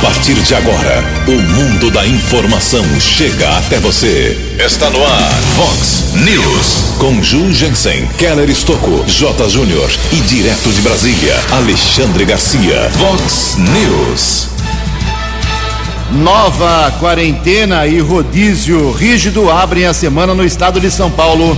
[0.00, 4.34] A partir de agora, o mundo da informação chega até você.
[4.58, 6.96] Está no ar, Fox News.
[6.98, 9.50] Com Ju Jensen, Keller Estocco, J.
[9.50, 12.90] Júnior e direto de Brasília, Alexandre Garcia.
[12.92, 14.48] Fox News.
[16.12, 21.54] Nova quarentena e rodízio rígido abrem a semana no estado de São Paulo.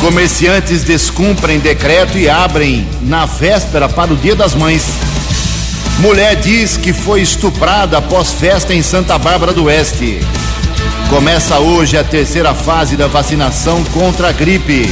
[0.00, 4.84] Comerciantes descumprem decreto e abrem na véspera para o Dia das Mães.
[5.98, 10.20] Mulher diz que foi estuprada após festa em Santa Bárbara do Oeste.
[11.08, 14.90] Começa hoje a terceira fase da vacinação contra a gripe.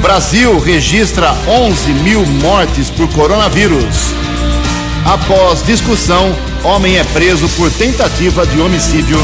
[0.00, 4.14] Brasil registra 11 mil mortes por coronavírus.
[5.04, 9.18] Após discussão, homem é preso por tentativa de homicídio.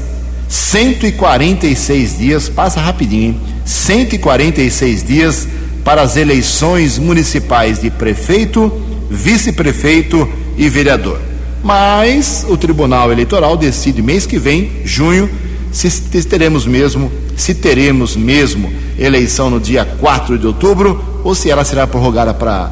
[0.49, 3.41] 146 dias, passa rapidinho, hein?
[3.63, 5.47] 146 dias
[5.85, 8.71] para as eleições municipais de prefeito,
[9.11, 10.27] vice-prefeito
[10.57, 11.19] e vereador.
[11.63, 15.29] Mas o Tribunal Eleitoral decide mês que vem, junho,
[15.73, 21.65] se teremos mesmo, se teremos mesmo eleição no dia 4 de outubro ou se ela
[21.65, 22.71] será prorrogada para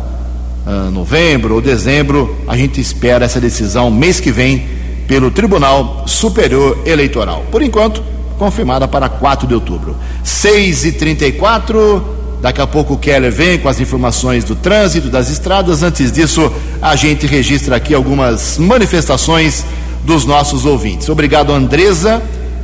[0.65, 2.37] uh, novembro ou dezembro.
[2.47, 4.65] A gente espera essa decisão mês que vem
[5.07, 7.43] pelo Tribunal Superior Eleitoral.
[7.51, 8.03] Por enquanto,
[8.37, 9.95] confirmada para 4 de outubro.
[10.23, 15.29] 6 e 34 Daqui a pouco o Keller vem com as informações do trânsito, das
[15.29, 15.83] estradas.
[15.83, 16.51] Antes disso,
[16.81, 19.63] a gente registra aqui algumas manifestações
[20.03, 21.07] dos nossos ouvintes.
[21.07, 22.19] Obrigado, Andresa,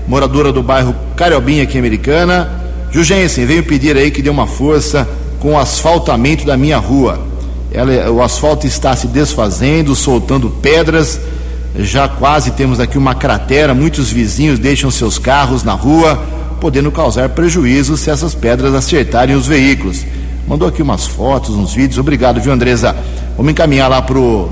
[0.08, 2.50] moradora do bairro Cariobinha, aqui americana.
[2.92, 5.08] Jugensen, veio pedir aí que dê uma força
[5.40, 7.20] com o asfaltamento da minha rua.
[7.72, 11.20] Ela, o asfalto está se desfazendo, soltando pedras.
[11.78, 13.74] Já quase temos aqui uma cratera.
[13.74, 16.20] Muitos vizinhos deixam seus carros na rua
[16.60, 20.06] podendo causar prejuízo se essas pedras acertarem os veículos.
[20.48, 22.00] Mandou aqui umas fotos, uns vídeos.
[22.00, 22.96] Obrigado, viu, Andresa?
[23.36, 24.50] Vamos encaminhar lá pro.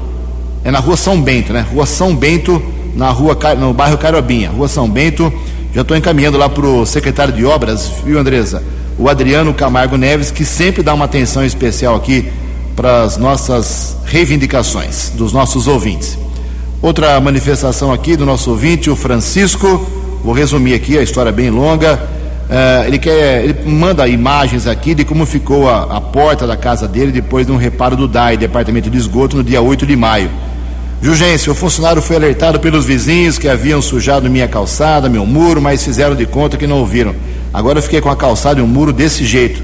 [0.64, 1.66] É na rua São Bento, né?
[1.72, 2.62] Rua São Bento,
[2.96, 4.50] na rua no bairro Carobinha.
[4.50, 5.32] Rua São Bento.
[5.74, 8.64] Já estou encaminhando lá pro secretário de obras, viu, Andresa?
[8.98, 12.32] O Adriano Camargo Neves, que sempre dá uma atenção especial aqui
[12.76, 16.18] para as nossas reivindicações dos nossos ouvintes.
[16.82, 19.86] Outra manifestação aqui do nosso ouvinte, o Francisco
[20.26, 22.02] Vou resumir aqui, a história é bem longa.
[22.50, 26.88] Uh, ele quer, ele manda imagens aqui de como ficou a, a, porta da casa
[26.88, 30.32] dele depois de um reparo do DAI, Departamento de Esgoto, no dia 8 de maio.
[31.02, 35.84] Jurgência, o funcionário foi alertado pelos vizinhos que haviam sujado minha calçada, meu muro, mas
[35.84, 37.16] fizeram de conta que não ouviram.
[37.54, 39.62] Agora eu fiquei com a calçada e um muro desse jeito,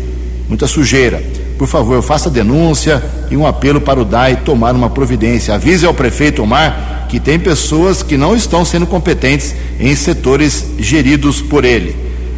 [0.48, 1.24] muita sujeira.
[1.58, 5.54] Por favor, faça denúncia e um apelo para o DAI tomar uma providência.
[5.54, 11.42] Avise ao prefeito Omar que tem pessoas que não estão sendo competentes em setores geridos
[11.42, 11.96] por ele.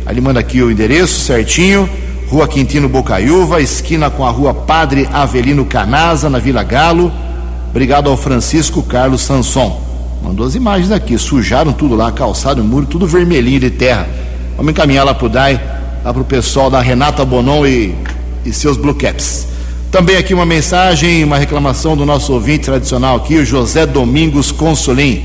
[0.10, 1.90] Ele manda aqui o endereço certinho,
[2.28, 7.12] Rua Quintino Bocaiúva, esquina com a Rua Padre Avelino Canaza, na Vila Galo.
[7.74, 9.82] Obrigado ao Francisco Carlos Sanson.
[10.24, 14.08] Mandou as imagens aqui, sujaram tudo lá, calçado, muro, tudo vermelhinho de terra.
[14.56, 15.60] Vamos encaminhar lá pro DAI,
[16.06, 17.96] lá pro pessoal da Renata Bonon e,
[18.46, 19.48] e seus Blue Caps.
[19.90, 25.24] Também aqui uma mensagem, uma reclamação do nosso ouvinte tradicional aqui, o José Domingos Consolim.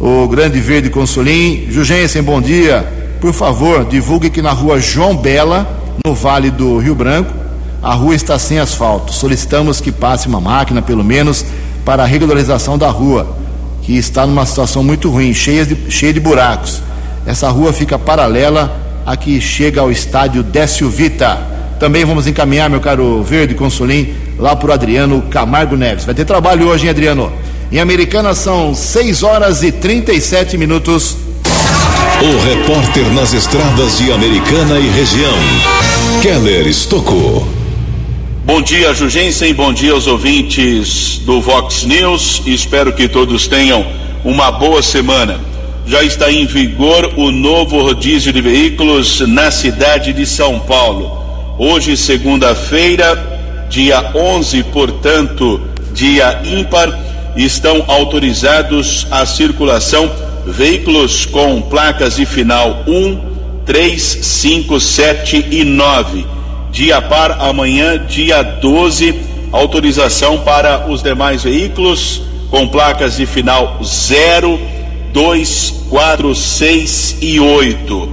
[0.00, 1.66] O Grande Verde Consolim.
[1.70, 2.90] Jugensen, bom dia.
[3.20, 7.34] Por favor, divulgue que na rua João Bela, no Vale do Rio Branco,
[7.82, 9.12] a rua está sem asfalto.
[9.12, 11.44] Solicitamos que passe uma máquina, pelo menos,
[11.86, 13.36] para a regularização da rua,
[13.82, 16.82] que está numa situação muito ruim, cheia de, cheia de buracos.
[17.24, 21.38] Essa rua fica paralela a que chega ao estádio Décio Vita.
[21.78, 26.04] Também vamos encaminhar, meu caro Verde Consolim, lá para o Adriano Camargo Neves.
[26.04, 27.32] Vai ter trabalho hoje, hein, Adriano?
[27.70, 31.16] Em Americana são 6 horas e 37 minutos.
[32.20, 35.34] O repórter nas estradas de Americana e região,
[36.20, 37.55] Keller Estocou.
[38.46, 39.52] Bom dia, Jugensen.
[39.54, 42.42] Bom dia aos ouvintes do Vox News.
[42.46, 43.84] Espero que todos tenham
[44.22, 45.40] uma boa semana.
[45.84, 51.10] Já está em vigor o novo rodízio de veículos na cidade de São Paulo.
[51.58, 55.60] Hoje, segunda-feira, dia 11, portanto,
[55.92, 56.96] dia ímpar,
[57.34, 60.08] estão autorizados a circulação
[60.46, 66.35] veículos com placas de final 1, 3, 5, 7 e 9
[66.76, 69.14] dia par amanhã, dia 12,
[69.50, 72.20] autorização para os demais veículos
[72.50, 74.60] com placas de final 0,
[75.10, 78.12] 2, 4, 6 e 8.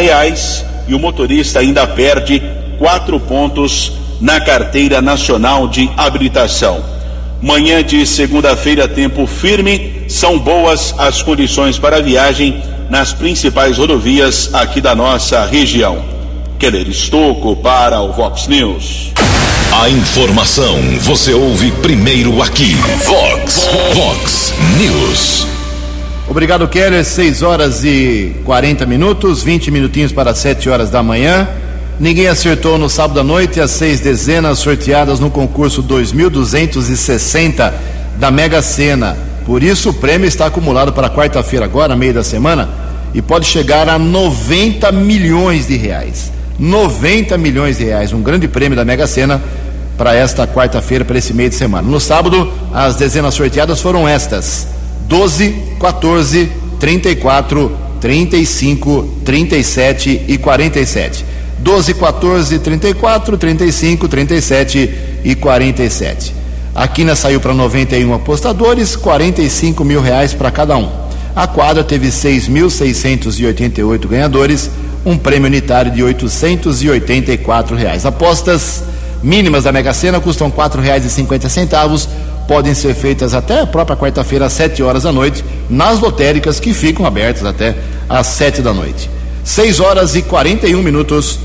[0.00, 2.42] reais e o motorista ainda perde
[2.78, 6.93] quatro pontos na carteira nacional de habilitação.
[7.44, 14.48] Manhã de segunda-feira, tempo firme, são boas as condições para a viagem nas principais rodovias
[14.54, 16.02] aqui da nossa região.
[16.58, 19.12] Keller Estocco para o Vox News.
[19.78, 22.76] A informação você ouve primeiro aqui.
[23.04, 25.46] Vox, Vox News.
[26.26, 27.04] Obrigado, Keller.
[27.04, 31.46] 6 horas e 40 minutos, 20 minutinhos para 7 horas da manhã.
[31.98, 37.72] Ninguém acertou no sábado à noite as seis dezenas sorteadas no concurso 2260
[38.18, 39.16] da Mega Sena.
[39.46, 42.68] Por isso, o prêmio está acumulado para quarta-feira, agora, meio da semana,
[43.12, 46.32] e pode chegar a 90 milhões de reais.
[46.58, 49.40] 90 milhões de reais, um grande prêmio da Mega Sena
[49.96, 51.88] para esta quarta-feira, para esse meio de semana.
[51.88, 54.66] No sábado, as dezenas sorteadas foram estas:
[55.06, 56.50] 12, 14,
[56.80, 61.33] 34, 35, 37 e 47.
[61.58, 66.34] 12, 14, 34, 35, 37 e 47.
[66.74, 70.90] A quina saiu para 91 apostadores, 45 mil reais para cada um.
[71.34, 74.70] A quadra teve 6.688 ganhadores,
[75.04, 78.04] um prêmio unitário de 884 reais.
[78.06, 78.82] Apostas
[79.22, 80.52] mínimas da Mega Sena custam
[81.08, 82.08] cinquenta centavos,
[82.46, 86.74] podem ser feitas até a própria quarta-feira às 7 horas da noite nas lotéricas que
[86.74, 87.74] ficam abertas até
[88.08, 89.08] às 7 da noite.
[89.44, 91.38] 6 horas e 41 minutos.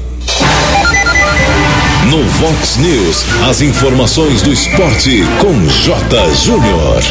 [2.10, 6.34] No Vox News, as informações do esporte com J.
[6.36, 7.04] Júnior.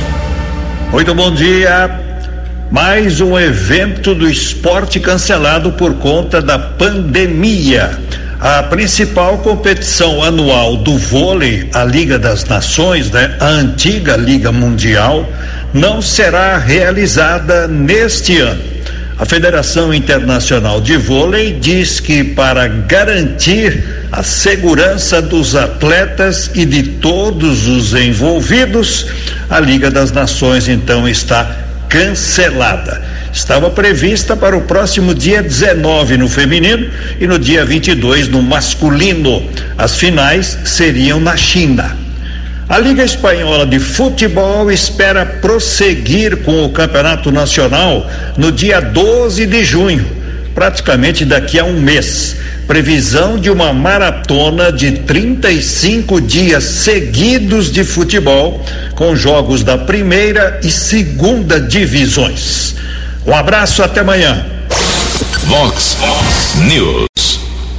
[0.90, 2.00] Muito bom dia.
[2.70, 7.90] Mais um evento do esporte cancelado por conta da pandemia.
[8.40, 15.28] A principal competição anual do vôlei, a Liga das Nações, né, a antiga Liga Mundial,
[15.74, 18.78] não será realizada neste ano.
[19.18, 26.84] A Federação Internacional de Vôlei diz que para garantir a segurança dos atletas e de
[26.84, 29.06] todos os envolvidos,
[29.50, 31.50] a Liga das Nações então está
[31.88, 33.02] cancelada.
[33.32, 39.50] Estava prevista para o próximo dia 19 no feminino e no dia 22 no masculino.
[39.76, 42.07] As finais seriam na China.
[42.68, 48.06] A Liga Espanhola de Futebol espera prosseguir com o Campeonato Nacional
[48.36, 50.06] no dia 12 de junho,
[50.54, 52.36] praticamente daqui a um mês.
[52.66, 58.62] Previsão de uma maratona de 35 dias seguidos de futebol,
[58.94, 62.74] com jogos da primeira e segunda divisões.
[63.26, 64.44] Um abraço, até amanhã.
[65.46, 65.96] Vox
[66.66, 67.08] News.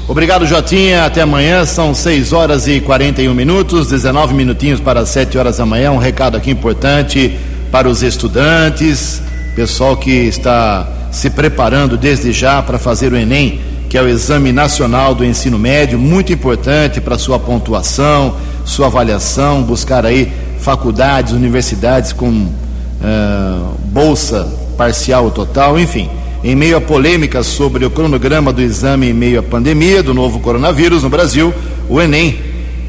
[0.09, 1.05] Obrigado, Jotinha.
[1.05, 1.63] Até amanhã.
[1.65, 5.91] São 6 horas e 41 minutos, 19 minutinhos para 7 horas da manhã.
[5.91, 7.37] Um recado aqui importante
[7.71, 9.21] para os estudantes,
[9.55, 14.51] pessoal que está se preparando desde já para fazer o Enem, que é o Exame
[14.51, 18.35] Nacional do Ensino Médio, muito importante para sua pontuação,
[18.65, 26.09] sua avaliação, buscar aí faculdades, universidades com uh, bolsa parcial ou total, enfim.
[26.41, 30.39] Em meio a polêmicas sobre o cronograma do exame em meio à pandemia do novo
[30.39, 31.53] coronavírus no Brasil,
[31.89, 32.39] o Enem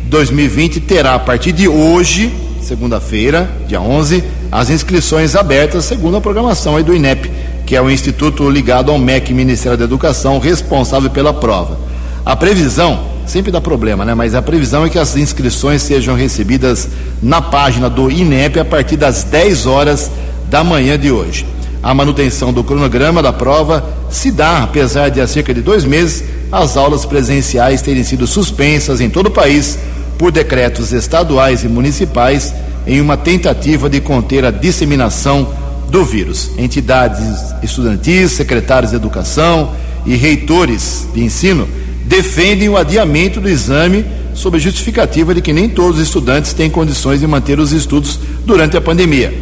[0.04, 6.80] 2020 terá a partir de hoje, segunda-feira, dia 11, as inscrições abertas segundo a programação
[6.80, 7.28] do INEP,
[7.66, 11.76] que é o instituto ligado ao MEC, Ministério da Educação, responsável pela prova.
[12.24, 14.14] A previsão sempre dá problema, né?
[14.14, 16.88] Mas a previsão é que as inscrições sejam recebidas
[17.20, 20.08] na página do INEP a partir das 10 horas
[20.48, 21.44] da manhã de hoje.
[21.82, 26.24] A manutenção do cronograma da prova se dá, apesar de há cerca de dois meses
[26.52, 29.78] as aulas presenciais terem sido suspensas em todo o país
[30.18, 32.52] por decretos estaduais e municipais
[32.86, 35.48] em uma tentativa de conter a disseminação
[35.88, 36.50] do vírus.
[36.58, 39.72] Entidades estudantis, secretários de educação
[40.04, 41.66] e reitores de ensino
[42.04, 46.68] defendem o adiamento do exame sob a justificativa de que nem todos os estudantes têm
[46.68, 49.32] condições de manter os estudos durante a pandemia.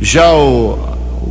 [0.00, 0.87] Já o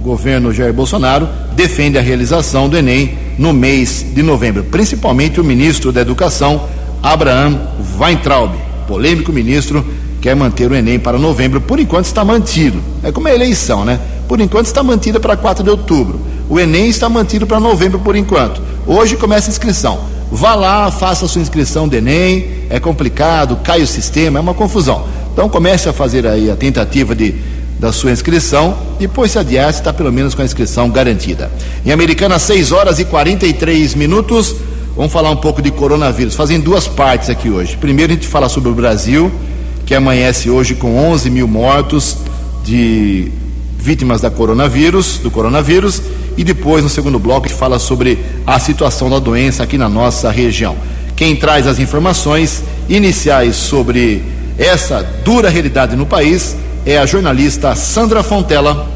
[0.08, 5.92] governo Jair Bolsonaro defende a realização do Enem no mês de novembro, principalmente o ministro
[5.92, 6.64] da Educação,
[7.04, 7.60] Abraham
[8.00, 8.54] Weintraub,
[8.88, 9.86] polêmico ministro,
[10.22, 12.82] quer manter o Enem para novembro, por enquanto está mantido.
[13.04, 14.00] É como a eleição, né?
[14.28, 16.20] Por enquanto está mantida para 4 de outubro.
[16.50, 18.62] O Enem está mantido para novembro por enquanto.
[18.86, 20.00] Hoje começa a inscrição.
[20.32, 22.48] Vá lá, faça a sua inscrição do Enem.
[22.70, 25.06] É complicado, cai o sistema, é uma confusão.
[25.34, 27.36] Então comece a fazer aí a tentativa de
[27.80, 31.52] da sua inscrição, depois se adiar, está pelo menos com a inscrição garantida.
[31.86, 34.56] Em Americana, 6 horas e 43 minutos.
[34.96, 36.34] Vamos falar um pouco de coronavírus.
[36.34, 37.78] Fazem duas partes aqui hoje.
[37.78, 39.32] Primeiro, a gente fala sobre o Brasil,
[39.86, 42.18] que amanhece hoje com 11 mil mortos
[42.64, 43.32] de
[43.78, 46.02] vítimas da coronavírus, do coronavírus.
[46.36, 49.88] E depois, no segundo bloco, a gente fala sobre a situação da doença aqui na
[49.88, 50.76] nossa região.
[51.16, 54.24] Quem traz as informações iniciais sobre
[54.58, 56.56] essa dura realidade no país
[56.88, 58.90] é a jornalista Sandra Fontela.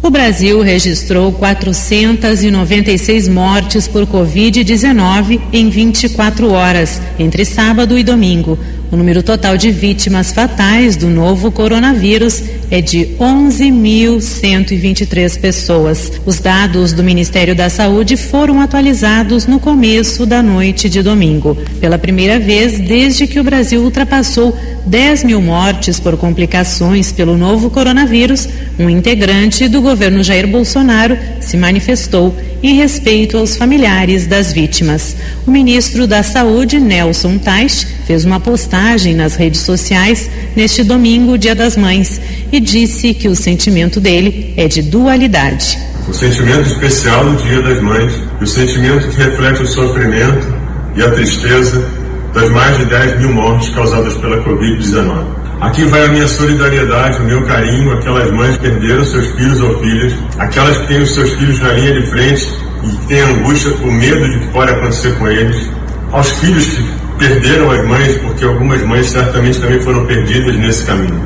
[0.00, 8.56] O Brasil registrou 496 mortes por Covid-19 em 24 horas, entre sábado e domingo.
[8.92, 12.42] O número total de vítimas fatais do novo coronavírus
[12.72, 16.10] é de 11.123 pessoas.
[16.26, 21.56] Os dados do Ministério da Saúde foram atualizados no começo da noite de domingo.
[21.80, 27.70] Pela primeira vez desde que o Brasil ultrapassou 10 mil mortes por complicações pelo novo
[27.70, 35.16] coronavírus, um integrante do governo Jair Bolsonaro se manifestou em respeito aos familiares das vítimas.
[35.46, 41.54] O ministro da Saúde, Nelson Teich, fez uma postagem nas redes sociais neste domingo, Dia
[41.54, 42.20] das Mães,
[42.52, 45.78] e disse que o sentimento dele é de dualidade.
[46.08, 50.46] O sentimento especial do Dia das Mães, o sentimento que reflete o sofrimento
[50.96, 51.88] e a tristeza
[52.34, 55.39] das mais de 10 mil mortes causadas pela Covid-19.
[55.60, 59.78] Aqui vai a minha solidariedade, o meu carinho, aquelas mães que perderam seus filhos ou
[59.80, 62.48] filhas, aquelas que têm os seus filhos na linha de frente
[62.82, 65.70] e que têm angústia com medo de que pode acontecer com eles,
[66.12, 66.84] aos filhos que
[67.18, 71.20] perderam as mães, porque algumas mães certamente também foram perdidas nesse caminho.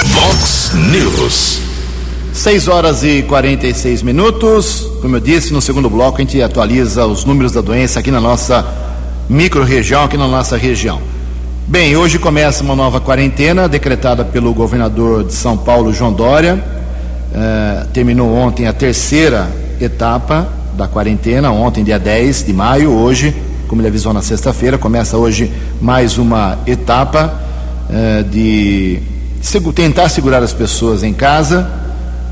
[0.06, 1.73] Vox News.
[2.34, 4.90] 6 horas e 46 minutos.
[5.04, 8.20] Como eu disse, no segundo bloco a gente atualiza os números da doença aqui na
[8.20, 8.66] nossa
[9.30, 11.00] micro-região, aqui na nossa região.
[11.68, 16.62] Bem, hoje começa uma nova quarentena decretada pelo governador de São Paulo, João Dória.
[17.36, 19.48] Eh, terminou ontem a terceira
[19.80, 22.94] etapa da quarentena, ontem, dia 10 de maio.
[22.94, 23.34] Hoje,
[23.68, 27.32] como ele avisou na sexta-feira, começa hoje mais uma etapa
[27.92, 29.00] eh, de
[29.76, 31.83] tentar segurar as pessoas em casa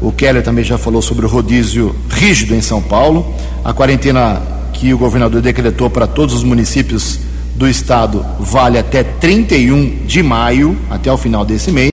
[0.01, 3.35] o Keller também já falou sobre o rodízio rígido em São Paulo.
[3.63, 4.41] A quarentena
[4.73, 7.19] que o governador decretou para todos os municípios
[7.55, 11.91] do estado vale até 31 de maio, até o final desse mês,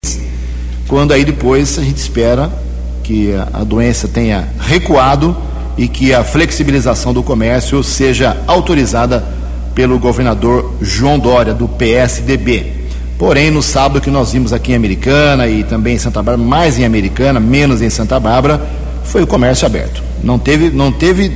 [0.86, 2.50] quando aí depois a gente espera
[3.02, 5.36] que a doença tenha recuado
[5.76, 9.22] e que a flexibilização do comércio seja autorizada
[9.74, 12.77] pelo governador João Dória, do PSDB.
[13.18, 16.78] Porém, no sábado que nós vimos aqui em Americana e também em Santa Bárbara, mais
[16.78, 18.62] em Americana, menos em Santa Bárbara,
[19.02, 20.00] foi o comércio aberto.
[20.22, 21.32] Não teve, não teve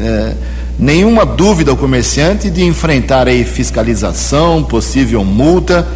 [0.00, 0.32] é,
[0.76, 5.86] nenhuma dúvida o comerciante de enfrentar aí fiscalização, possível multa.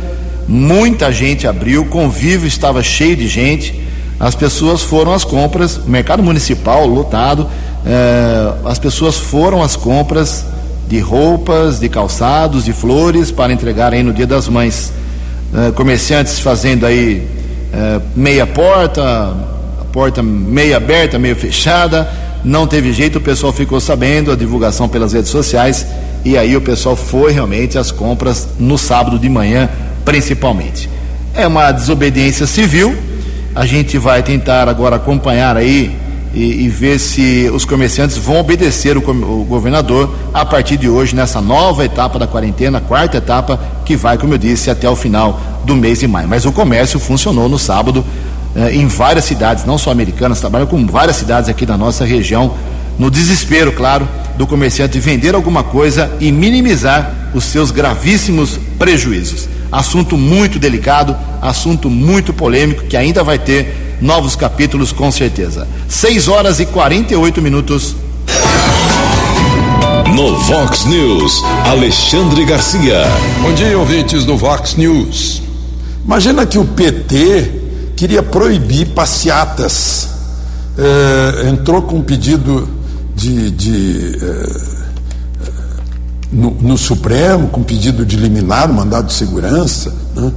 [0.47, 3.83] Muita gente abriu, convívio estava cheio de gente.
[4.19, 7.49] As pessoas foram às compras, mercado municipal lotado.
[7.85, 10.45] É, as pessoas foram às compras
[10.87, 15.00] de roupas, de calçados, de flores para entregar aí no Dia das Mães.
[15.53, 17.27] É, comerciantes fazendo aí
[17.73, 19.35] é, meia porta,
[19.93, 22.09] porta meia aberta, meio fechada.
[22.45, 25.87] Não teve jeito, o pessoal ficou sabendo, a divulgação pelas redes sociais,
[26.25, 29.69] e aí o pessoal foi realmente às compras no sábado de manhã,
[30.05, 30.89] principalmente.
[31.35, 32.97] É uma desobediência civil.
[33.55, 35.97] A gente vai tentar agora acompanhar aí
[36.33, 41.15] e, e, ver se os comerciantes vão obedecer o, o, governador a partir de hoje,
[41.15, 45.41] nessa nova etapa da quarentena, quarta etapa, que vai, como eu disse, até o final
[45.65, 46.29] do mês de maio.
[46.29, 48.05] Mas o comércio funcionou no sábado
[48.55, 52.55] eh, em várias cidades, não só americanas, trabalham com várias cidades aqui da nossa região,
[52.97, 54.07] no desespero, claro,
[54.37, 59.49] do comerciante vender alguma coisa e minimizar os seus gravíssimos prejuízos.
[59.73, 65.67] Assunto muito delicado, assunto muito polêmico que ainda vai ter novos capítulos com certeza.
[65.89, 67.97] 6 horas e 48 minutos.
[70.15, 73.05] No Vox News, Alexandre Garcia.
[73.43, 75.43] Bom dia, ouvintes do Vox News.
[76.05, 77.53] Imagina que o PT
[77.97, 80.09] queria proibir passeatas.
[80.77, 82.69] É, entrou com um pedido
[83.15, 84.80] de, de é,
[86.33, 90.23] no, no, Supremo, com pedido de liminar, mandado de segurança, né?
[90.23, 90.33] uh,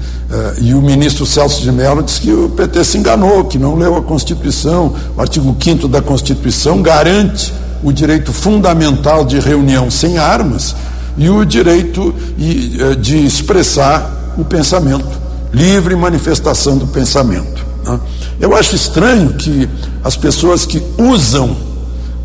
[0.63, 3.95] e o ministro Celso de Mello disse que o PT se enganou, que não leu
[3.95, 4.93] a Constituição.
[5.15, 10.75] O artigo 5 da Constituição garante o direito fundamental de reunião sem armas
[11.17, 15.07] e o direito uh, de expressar o pensamento,
[15.53, 17.63] livre manifestação do pensamento.
[17.85, 17.99] Né?
[18.39, 19.69] Eu acho estranho que
[20.03, 21.55] as pessoas que usam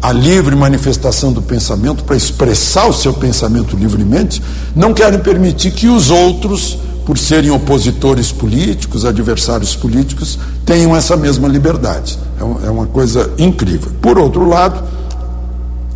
[0.00, 4.42] a livre manifestação do pensamento, para expressar o seu pensamento livremente,
[4.74, 11.48] não querem permitir que os outros, por serem opositores políticos, adversários políticos, tenham essa mesma
[11.48, 12.18] liberdade.
[12.38, 13.90] É, é uma coisa incrível.
[14.00, 14.84] Por outro lado,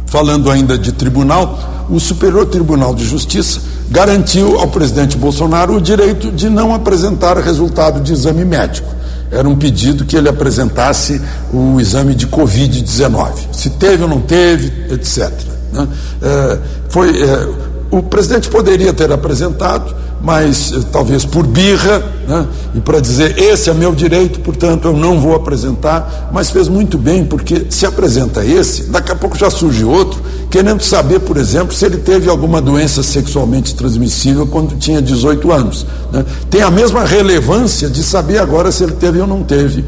[0.07, 6.33] falando ainda de tribunal, o Superior Tribunal de Justiça garantiu ao presidente Bolsonaro o direito
[6.33, 9.01] de não apresentar resultado de exame médico
[9.33, 11.21] era um pedido que ele apresentasse
[11.53, 15.31] o exame de Covid-19, se teve ou não teve, etc.
[15.73, 15.88] Né?
[16.21, 16.59] É,
[16.90, 17.49] foi, é,
[17.90, 23.68] o presidente poderia ter apresentado, mas eh, talvez por birra, né, e para dizer esse
[23.68, 28.45] é meu direito, portanto eu não vou apresentar, mas fez muito bem, porque se apresenta
[28.45, 32.60] esse, daqui a pouco já surge outro, querendo saber, por exemplo, se ele teve alguma
[32.60, 35.86] doença sexualmente transmissível quando tinha 18 anos.
[36.12, 36.22] Né.
[36.50, 39.82] Tem a mesma relevância de saber agora se ele teve ou não teve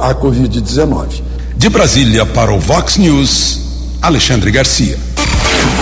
[0.00, 1.20] a Covid-19.
[1.58, 3.60] De Brasília para o Vox News,
[4.00, 4.98] Alexandre Garcia.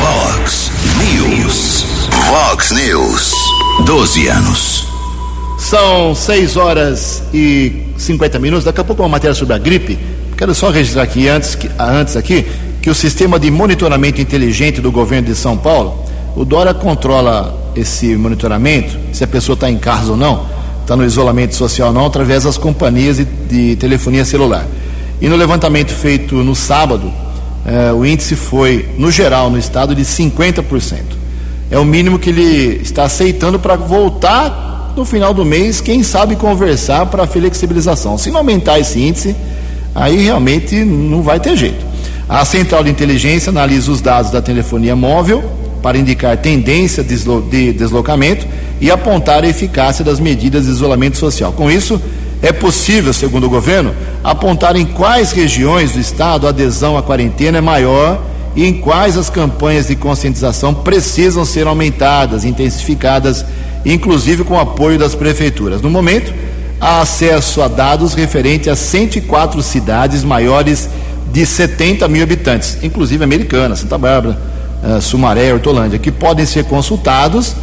[0.01, 1.85] Vox News.
[2.27, 3.33] Vox News.
[3.85, 4.87] 12 anos.
[5.57, 8.65] São 6 horas e 50 minutos.
[8.65, 9.97] Daqui a pouco uma matéria sobre a gripe.
[10.37, 12.45] Quero só registrar aqui antes, que, antes aqui
[12.87, 16.05] que o sistema de monitoramento inteligente do governo de São Paulo,
[16.37, 20.47] o Dora controla esse monitoramento, se a pessoa está em casa ou não,
[20.83, 24.65] está no isolamento social ou não, através das companhias de, de telefonia celular.
[25.21, 27.13] E no levantamento feito no sábado,
[27.67, 31.17] eh, o índice foi, no geral, no estado, de 50%
[31.69, 36.37] é o mínimo que ele está aceitando para voltar no final do mês, quem sabe
[36.37, 38.17] conversar para flexibilização.
[38.17, 39.35] Se não aumentar esse índice,
[39.93, 41.96] aí realmente não vai ter jeito.
[42.29, 45.45] A central de inteligência analisa os dados da telefonia móvel
[45.81, 48.47] para indicar tendência de deslocamento
[48.81, 51.53] e apontar a eficácia das medidas de isolamento social.
[51.53, 52.03] Com isso,
[52.43, 57.59] é possível, segundo o governo, apontar em quais regiões do estado a adesão à quarentena
[57.59, 58.21] é maior
[58.57, 63.45] e em quais as campanhas de conscientização precisam ser aumentadas, intensificadas,
[63.85, 65.81] inclusive com o apoio das prefeituras.
[65.81, 66.35] No momento,
[66.81, 70.89] há acesso a dados referentes a 104 cidades maiores
[71.37, 74.39] de 70 mil habitantes, inclusive Americana, Santa Bárbara,
[74.83, 77.55] uh, Sumaré, Hortolândia, que podem ser consultados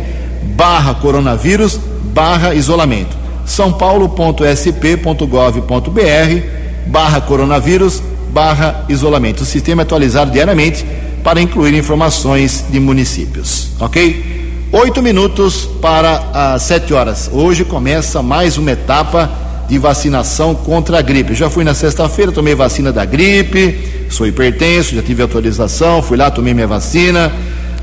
[0.57, 1.79] barra coronavírus
[2.15, 3.20] barra isolamento.
[3.51, 6.47] sãopaulo.sp.gov.br
[6.87, 8.01] barra coronavírus
[8.33, 9.43] barra isolamento.
[9.43, 10.87] O sistema é atualizado diariamente
[11.25, 14.39] para incluir informações de municípios, ok?
[14.73, 17.29] Oito minutos para as sete horas.
[17.33, 19.29] Hoje começa mais uma etapa
[19.69, 21.35] de vacinação contra a gripe.
[21.35, 26.31] Já fui na sexta-feira, tomei vacina da gripe, sou hipertenso, já tive autorização, fui lá,
[26.31, 27.33] tomei minha vacina.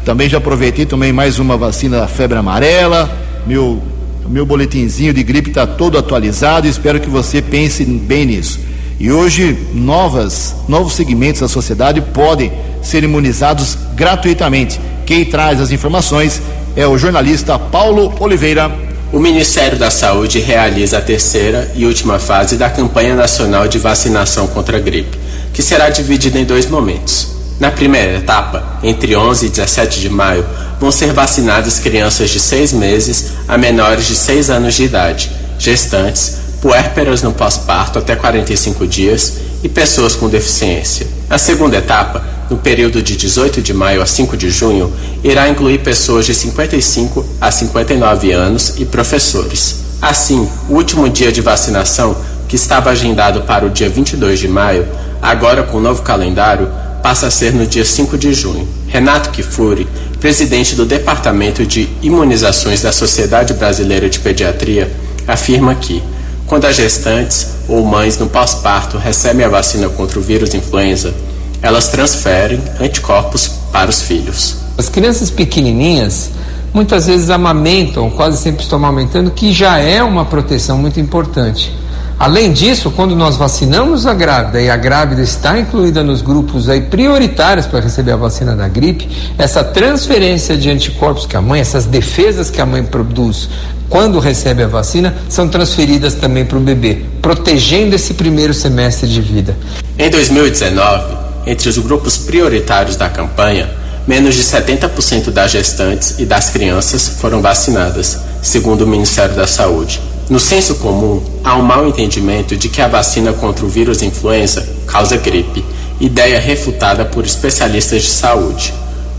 [0.05, 3.11] Também já aproveitei, tomei mais uma vacina da febre amarela.
[3.45, 3.83] Meu,
[4.27, 6.67] meu boletinzinho de gripe está todo atualizado.
[6.67, 8.59] Espero que você pense bem nisso.
[8.99, 14.79] E hoje, novas, novos segmentos da sociedade podem ser imunizados gratuitamente.
[15.05, 16.41] Quem traz as informações
[16.75, 18.71] é o jornalista Paulo Oliveira.
[19.13, 24.47] O Ministério da Saúde realiza a terceira e última fase da campanha nacional de vacinação
[24.47, 25.17] contra a gripe,
[25.53, 27.35] que será dividida em dois momentos.
[27.59, 30.45] Na primeira etapa, entre 11 e 17 de maio,
[30.79, 36.37] vão ser vacinadas crianças de 6 meses a menores de 6 anos de idade, gestantes,
[36.61, 41.07] puérperas no pós-parto até 45 dias e pessoas com deficiência.
[41.29, 44.91] A segunda etapa, no período de 18 de maio a 5 de junho,
[45.23, 49.87] irá incluir pessoas de 55 a 59 anos e professores.
[50.01, 52.15] Assim, o último dia de vacinação,
[52.47, 54.87] que estava agendado para o dia 22 de maio,
[55.21, 56.69] agora com o novo calendário,
[57.03, 58.67] passa a ser no dia 5 de junho.
[58.87, 59.87] Renato Kifuri,
[60.19, 64.91] presidente do Departamento de Imunizações da Sociedade Brasileira de Pediatria,
[65.27, 66.01] afirma que,
[66.45, 71.13] quando as gestantes ou mães no pós-parto recebem a vacina contra o vírus influenza,
[71.61, 74.57] elas transferem anticorpos para os filhos.
[74.77, 76.31] As crianças pequenininhas
[76.73, 81.73] muitas vezes amamentam, quase sempre estão amamentando, que já é uma proteção muito importante.
[82.19, 86.81] Além disso, quando nós vacinamos a grávida e a grávida está incluída nos grupos aí
[86.81, 91.85] prioritários para receber a vacina da gripe, essa transferência de anticorpos que a mãe, essas
[91.85, 93.47] defesas que a mãe produz
[93.87, 99.21] quando recebe a vacina, são transferidas também para o bebê, protegendo esse primeiro semestre de
[99.21, 99.55] vida.
[99.97, 103.69] Em 2019, entre os grupos prioritários da campanha,
[104.07, 110.01] menos de 70% das gestantes e das crianças foram vacinadas, segundo o Ministério da Saúde.
[110.29, 114.67] No senso comum, há um mau entendimento de que a vacina contra o vírus influenza
[114.85, 115.63] causa gripe,
[116.01, 118.73] ideia refutada por especialistas de saúde.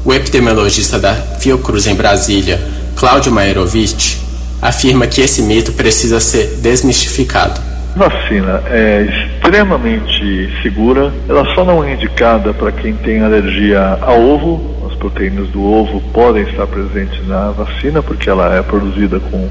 [0.04, 2.60] O epidemiologista da Fiocruz em Brasília,
[2.94, 4.18] Cláudio Maerovitch,
[4.60, 7.58] afirma que esse mito precisa ser desmistificado.
[7.96, 14.12] A vacina é extremamente segura, ela só não é indicada para quem tem alergia a
[14.12, 19.48] ovo, as proteínas do ovo podem estar presentes na vacina, porque ela é produzida com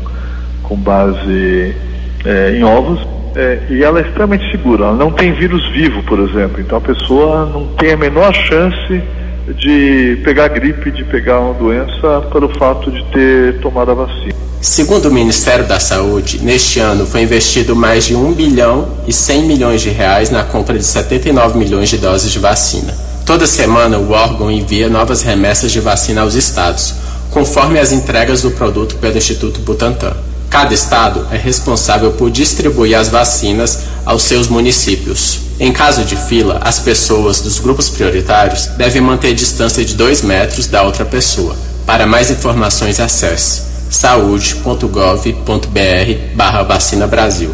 [0.68, 1.76] com base
[2.26, 3.06] é, em ovos.
[3.36, 6.82] É, e ela é extremamente segura, ela não tem vírus vivo, por exemplo, então a
[6.82, 9.04] pessoa não tem a menor chance
[9.56, 14.34] de pegar gripe, de pegar uma doença pelo fato de ter tomado a vacina.
[14.60, 19.44] Segundo o Ministério da Saúde, neste ano foi investido mais de 1 bilhão e 100
[19.44, 22.94] milhões de reais na compra de 79 milhões de doses de vacina.
[23.24, 26.96] Toda semana o órgão envia novas remessas de vacina aos estados,
[27.30, 30.16] conforme as entregas do produto pelo Instituto Butantan.
[30.50, 35.40] Cada estado é responsável por distribuir as vacinas aos seus municípios.
[35.60, 40.68] Em caso de fila, as pessoas dos grupos prioritários devem manter distância de 2 metros
[40.68, 41.56] da outra pessoa.
[41.86, 47.54] Para mais informações, acesse saúde.gov.br barra vacina Brasil.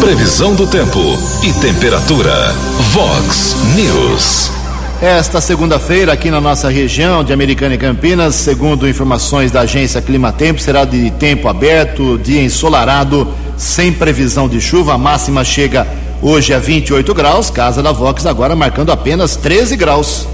[0.00, 1.00] Previsão do tempo
[1.42, 2.54] e temperatura.
[2.92, 4.55] Vox News.
[5.00, 10.58] Esta segunda-feira, aqui na nossa região de Americana e Campinas, segundo informações da agência Climatempo,
[10.58, 13.28] será de tempo aberto, dia ensolarado,
[13.58, 14.94] sem previsão de chuva.
[14.94, 15.86] A máxima chega
[16.22, 17.50] hoje a 28 graus.
[17.50, 20.26] Casa da Vox agora marcando apenas 13 graus.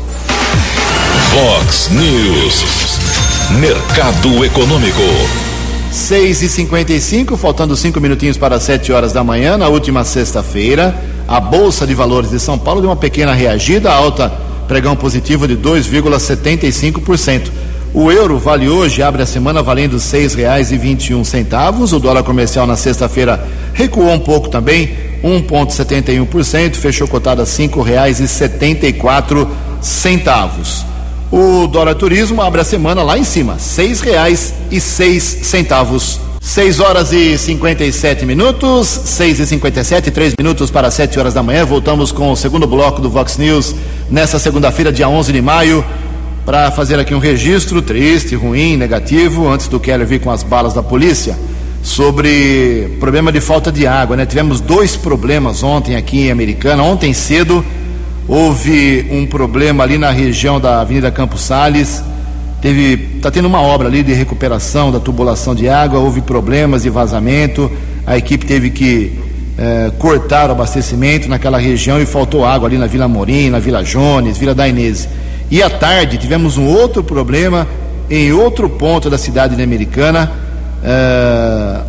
[1.35, 2.65] Vox News.
[3.59, 5.03] Mercado Econômico.
[5.91, 10.95] 6 e 55 faltando cinco minutinhos para 7 horas da manhã, na última sexta-feira,
[11.27, 15.55] a Bolsa de Valores de São Paulo deu uma pequena reagida, alta pregão positivo de
[15.55, 17.51] 2,75%.
[17.93, 21.93] O euro vale hoje, abre a semana valendo R$ 6,21.
[21.93, 29.47] O dólar comercial na sexta-feira recuou um pouco também, 1,71%, fechou cotado a R$ 5,74.
[31.31, 36.23] O dólar turismo abre a semana lá em cima, R$ 6,06.
[36.43, 41.65] 6 horas e 57 minutos, 6 e 57, 3 minutos para 7 horas da manhã.
[41.65, 43.77] Voltamos com o segundo bloco do Vox News
[44.13, 45.83] nessa segunda-feira, dia 11 de maio,
[46.45, 50.75] para fazer aqui um registro triste, ruim, negativo, antes do Keller vir com as balas
[50.75, 51.35] da polícia,
[51.83, 54.15] sobre problema de falta de água.
[54.15, 54.27] Né?
[54.27, 56.83] Tivemos dois problemas ontem aqui em Americana.
[56.83, 57.65] Ontem cedo
[58.29, 62.05] houve um problema ali na região da Avenida Campos Sales
[62.63, 66.91] teve está tendo uma obra ali de recuperação da tubulação de água, houve problemas de
[66.91, 67.69] vazamento,
[68.07, 69.19] a equipe teve que
[69.59, 73.83] eh, cortar o abastecimento naquela região e faltou água ali na Vila Morim, na Vila
[73.83, 75.09] Jones, Vila da Inês.
[75.51, 77.67] E à tarde tivemos um outro problema
[78.09, 80.33] em outro ponto da cidade de Americana,
[80.83, 81.81] eh,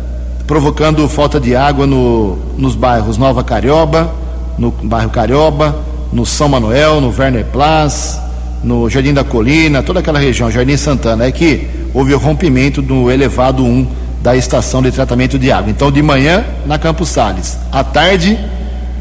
[0.46, 4.12] provocando falta de água no, nos bairros Nova Carioba,
[4.58, 5.74] no bairro Carioba,
[6.12, 8.20] no São Manuel, no Werner Plas,
[8.62, 13.10] no Jardim da Colina, toda aquela região, Jardim Santana, é que houve o rompimento do
[13.10, 15.70] elevado 1 da estação de tratamento de água.
[15.70, 18.38] Então, de manhã, na Campos Sales, à tarde,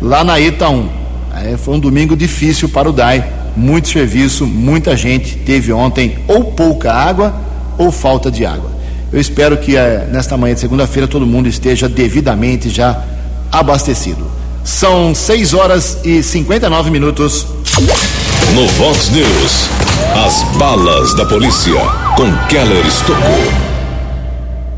[0.02, 0.90] lá na ETA 1.
[1.46, 6.52] É, foi um domingo difícil para o DAI, muito serviço, muita gente teve ontem ou
[6.52, 7.34] pouca água
[7.78, 8.70] ou falta de água.
[9.14, 13.02] Eu espero que é, nesta manhã de segunda-feira todo mundo esteja devidamente já
[13.50, 14.30] abastecido.
[14.62, 17.48] São 6 horas e 59 minutos.
[18.54, 19.70] No Vox News,
[20.26, 21.80] as balas da polícia
[22.18, 23.63] com Keller Estocou.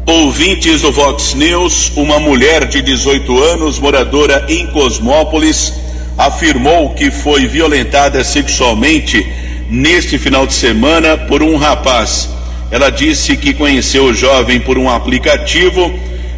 [0.07, 5.73] Ouvintes do Vox News, uma mulher de 18 anos, moradora em Cosmópolis,
[6.15, 9.25] afirmou que foi violentada sexualmente
[9.67, 12.29] neste final de semana por um rapaz.
[12.69, 15.91] Ela disse que conheceu o jovem por um aplicativo,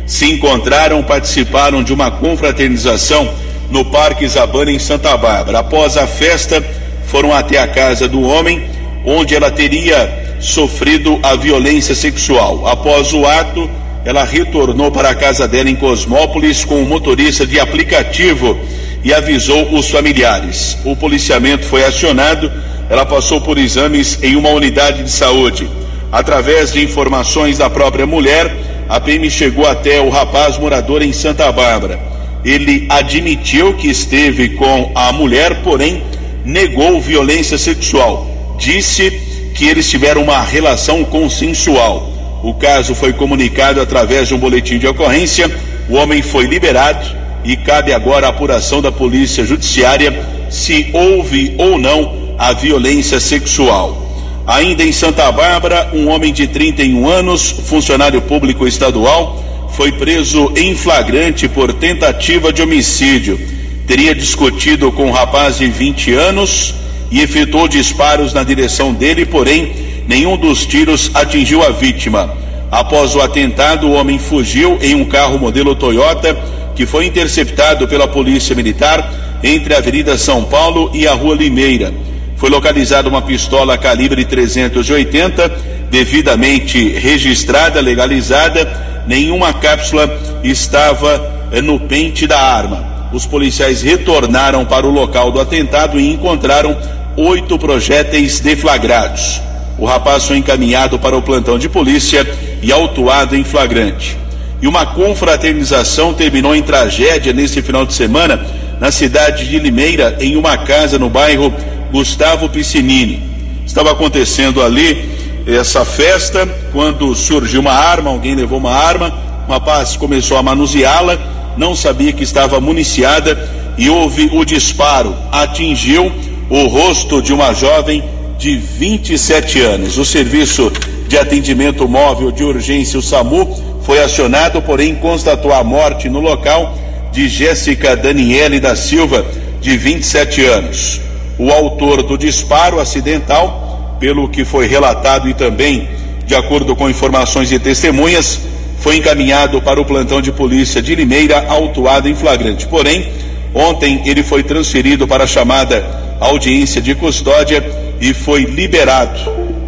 [0.05, 3.29] se encontraram, participaram de uma confraternização
[3.69, 5.59] no Parque Zabana em Santa Bárbara.
[5.59, 6.63] Após a festa,
[7.07, 8.65] foram até a casa do homem,
[9.05, 12.67] onde ela teria sofrido a violência sexual.
[12.67, 13.69] Após o ato,
[14.05, 18.57] ela retornou para a casa dela em Cosmópolis com o motorista de aplicativo
[19.03, 20.77] e avisou os familiares.
[20.85, 22.51] O policiamento foi acionado,
[22.89, 25.67] ela passou por exames em uma unidade de saúde.
[26.11, 28.55] Através de informações da própria mulher,
[28.87, 31.99] a PM chegou até o rapaz morador em Santa Bárbara.
[32.45, 36.01] Ele admitiu que esteve com a mulher, porém
[36.45, 38.55] negou violência sexual.
[38.57, 39.26] Disse
[39.57, 42.13] que eles tiveram uma relação consensual.
[42.43, 45.49] O caso foi comunicado através de um boletim de ocorrência.
[45.89, 47.03] O homem foi liberado
[47.43, 50.13] e cabe agora a apuração da Polícia Judiciária
[50.51, 54.05] se houve ou não a violência sexual.
[54.45, 60.75] Ainda em Santa Bárbara, um homem de 31 anos, funcionário público estadual, foi preso em
[60.75, 63.39] flagrante por tentativa de homicídio.
[63.87, 66.75] Teria discutido com um rapaz de 20 anos
[67.09, 69.71] e efetuou disparos na direção dele, porém,
[70.07, 72.33] nenhum dos tiros atingiu a vítima.
[72.71, 76.37] Após o atentado, o homem fugiu em um carro modelo Toyota
[76.75, 79.11] que foi interceptado pela Polícia Militar
[79.43, 81.91] entre a Avenida São Paulo e a Rua Limeira.
[82.35, 85.49] Foi localizada uma pistola calibre 380,
[85.89, 89.03] devidamente registrada, legalizada.
[89.07, 90.07] Nenhuma cápsula
[90.43, 93.09] estava eh, no pente da arma.
[93.11, 96.77] Os policiais retornaram para o local do atentado e encontraram
[97.17, 99.41] oito projéteis deflagrados.
[99.77, 102.25] O rapaz foi encaminhado para o plantão de polícia
[102.61, 104.17] e autuado em flagrante.
[104.61, 108.39] E uma confraternização terminou em tragédia nesse final de semana
[108.79, 111.53] na cidade de Limeira, em uma casa no bairro
[111.91, 113.21] Gustavo Piscinini.
[113.65, 115.09] Estava acontecendo ali
[115.47, 119.13] essa festa quando surgiu uma arma, alguém levou uma arma,
[119.47, 121.17] o rapaz começou a manuseá-la,
[121.57, 126.11] não sabia que estava municiada e houve o disparo, atingiu
[126.49, 128.03] o rosto de uma jovem
[128.37, 129.97] de 27 anos.
[129.97, 130.71] O serviço
[131.07, 136.77] de atendimento móvel de urgência, o SAMU, foi acionado, porém constatou a morte no local
[137.11, 139.25] de Jéssica Daniele da Silva,
[139.61, 141.01] de 27 anos.
[141.37, 145.87] O autor do disparo acidental, pelo que foi relatado e também
[146.25, 148.41] de acordo com informações de testemunhas,
[148.79, 152.67] foi encaminhado para o plantão de polícia de Limeira, autuado em flagrante.
[152.67, 153.07] Porém,
[153.53, 157.63] ontem ele foi transferido para a chamada audiência de custódia
[157.99, 159.19] e foi liberado.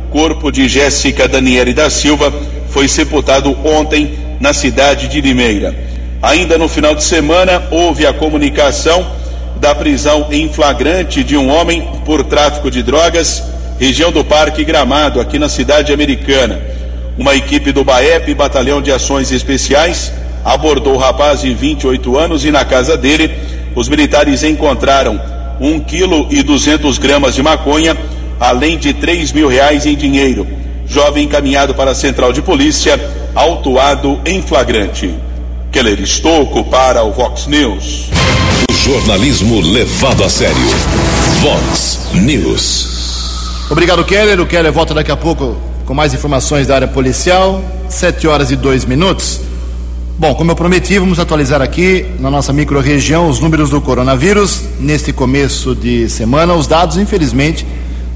[0.09, 2.33] Corpo de Jéssica Daniele da Silva
[2.69, 5.75] foi sepultado ontem na cidade de Limeira.
[6.21, 9.05] Ainda no final de semana, houve a comunicação
[9.59, 13.43] da prisão em flagrante de um homem por tráfico de drogas,
[13.79, 16.59] região do Parque Gramado, aqui na cidade americana.
[17.17, 20.11] Uma equipe do BAEP, Batalhão de Ações Especiais,
[20.43, 23.31] abordou o rapaz de 28 anos e na casa dele,
[23.75, 25.21] os militares encontraram
[25.59, 27.97] um quilo e 200 gramas de maconha,
[28.39, 30.47] além de 3 mil reais em dinheiro.
[30.87, 32.99] Jovem encaminhado para a central de polícia,
[33.35, 35.13] autuado em flagrante.
[35.71, 38.09] Keller Estocco para o Vox News.
[38.69, 40.55] O jornalismo levado a sério.
[41.41, 43.67] Vox News.
[43.69, 44.39] Obrigado, Keller.
[44.41, 47.63] O Keller volta daqui a pouco com mais informações da área policial.
[47.87, 49.41] Sete horas e dois minutos.
[50.19, 54.63] Bom, como eu prometi, vamos atualizar aqui na nossa microrregião os números do coronavírus.
[54.77, 57.65] Neste começo de semana, os dados, infelizmente,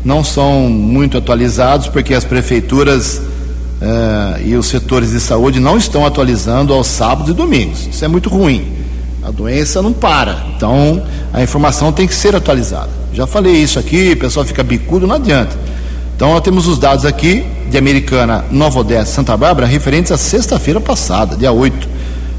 [0.04, 6.06] não são muito atualizados, porque as prefeituras uh, e os setores de saúde não estão
[6.06, 7.88] atualizando aos sábados e domingos.
[7.88, 8.68] Isso é muito ruim.
[9.24, 10.46] A doença não para.
[10.58, 12.90] Então, a informação tem que ser atualizada.
[13.14, 15.58] Já falei isso aqui, o pessoal fica bicudo, não adianta.
[16.18, 20.82] Então, nós temos os dados aqui de Americana, Nova Odessa, Santa Bárbara, referentes à sexta-feira
[20.82, 21.93] passada, dia 8.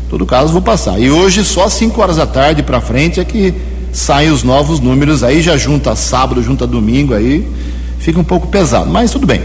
[0.09, 0.99] Todo caso, vou passar.
[0.99, 3.55] E hoje, só 5 horas da tarde para frente, é que
[3.93, 5.23] saem os novos números.
[5.23, 7.47] Aí já junta sábado, junta domingo, aí
[7.99, 8.91] fica um pouco pesado.
[8.91, 9.43] Mas tudo bem.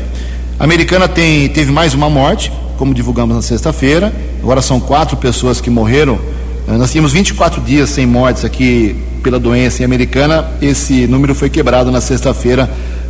[0.59, 4.13] A americana tem, teve mais uma morte, como divulgamos na sexta-feira.
[4.41, 6.19] Agora são quatro pessoas que morreram.
[6.67, 10.45] Eh, nós tínhamos 24 dias sem mortes aqui pela doença em americana.
[10.61, 12.69] Esse número foi quebrado na sexta-feira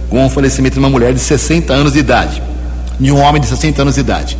[0.09, 2.41] com o falecimento de uma mulher de 60 anos de idade
[2.99, 4.37] e um homem de 60 anos de idade.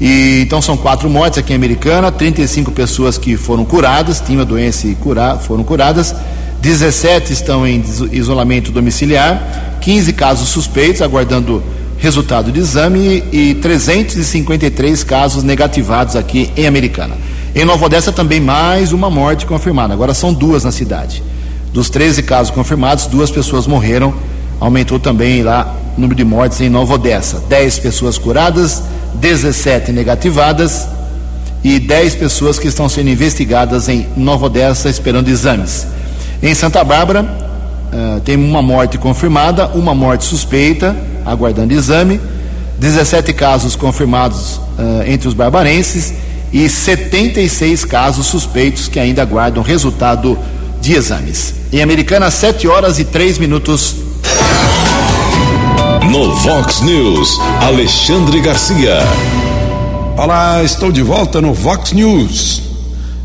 [0.00, 4.44] E, então são quatro mortes aqui em Americana, 35 pessoas que foram curadas, tinham a
[4.44, 6.14] doença e cura, foram curadas,
[6.60, 7.82] 17 estão em
[8.12, 11.62] isolamento domiciliar, 15 casos suspeitos, aguardando
[11.98, 17.16] resultado de exame e 353 casos negativados aqui em Americana.
[17.54, 21.22] Em Nova Odessa também mais uma morte confirmada, agora são duas na cidade.
[21.72, 24.14] Dos 13 casos confirmados, duas pessoas morreram,
[24.60, 27.42] aumentou também lá o número de mortes em Nova Odessa.
[27.48, 28.82] 10 pessoas curadas,
[29.14, 30.86] 17 negativadas
[31.62, 35.86] e 10 pessoas que estão sendo investigadas em Nova Odessa esperando exames.
[36.42, 42.20] Em Santa Bárbara, uh, tem uma morte confirmada, uma morte suspeita, aguardando exame,
[42.78, 46.14] 17 casos confirmados uh, entre os barbarenses
[46.52, 50.38] e 76 casos suspeitos que ainda aguardam resultado
[50.80, 51.54] de exames.
[51.72, 54.07] Em Americana, 7 horas e 3 minutos.
[56.08, 58.98] No Vox News, Alexandre Garcia.
[60.16, 62.62] Olá, estou de volta no Vox News.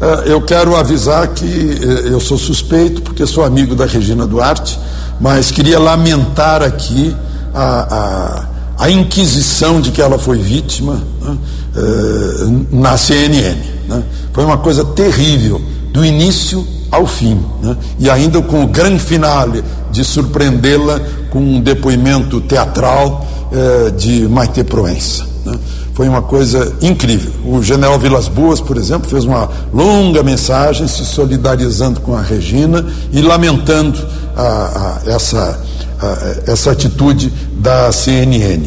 [0.02, 4.78] Uh, eu quero avisar que uh, eu sou suspeito, porque sou amigo da Regina Duarte,
[5.22, 7.16] mas queria lamentar aqui
[7.54, 11.38] a, a, a inquisição de que ela foi vítima né,
[11.78, 13.56] uh, na CNN.
[13.88, 14.04] Né?
[14.34, 15.62] Foi uma coisa terrível,
[15.94, 17.40] do início ao fim.
[17.62, 17.78] Né?
[17.98, 24.64] E ainda com o grande finale de surpreendê-la com um depoimento teatral eh, de Maite
[24.64, 25.26] Proença.
[25.46, 25.54] Né?
[25.94, 27.32] Foi uma coisa incrível.
[27.46, 32.84] O general Vilas Boas, por exemplo, fez uma longa mensagem se solidarizando com a Regina
[33.12, 34.00] e lamentando
[34.36, 35.60] a, a, essa,
[36.02, 38.66] a, essa atitude da CNN.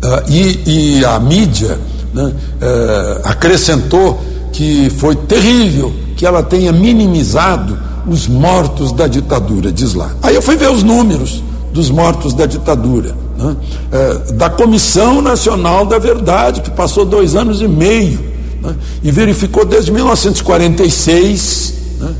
[0.00, 1.76] Ah, e, e, a mídia
[2.14, 9.94] né, eh, acrescentou que foi terrível que ela tenha minimizado os mortos da ditadura, diz
[9.94, 10.14] lá.
[10.22, 11.42] Aí eu fui ver os números
[11.72, 13.56] dos mortos da ditadura, né?
[13.92, 18.18] é, da Comissão Nacional da Verdade, que passou dois anos e meio,
[18.62, 18.74] né?
[19.02, 22.14] e verificou desde 1946 né?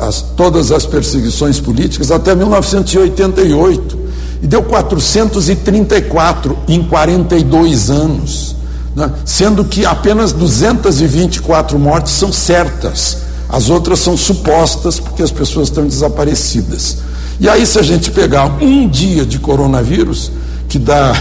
[0.00, 3.98] as, todas as perseguições políticas até 1988,
[4.42, 8.56] e deu 434 em 42 anos,
[8.96, 9.12] né?
[9.24, 15.84] sendo que apenas 224 mortes são certas as outras são supostas porque as pessoas estão
[15.86, 16.98] desaparecidas.
[17.40, 20.30] E aí, se a gente pegar um dia de coronavírus,
[20.68, 21.14] que dá